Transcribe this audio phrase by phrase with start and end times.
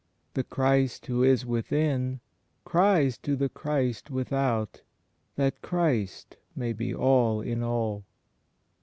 [0.33, 2.21] The Christ who is within
[2.65, 4.81] cries to the Christ without,
[5.35, 8.03] that Christ may be all in all.